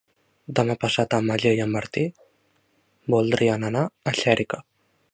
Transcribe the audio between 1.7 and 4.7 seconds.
Martí voldrien anar a Xèrica.